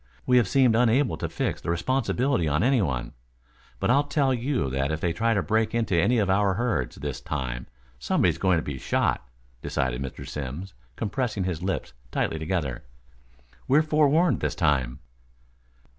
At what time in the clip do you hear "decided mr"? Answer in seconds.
9.61-10.27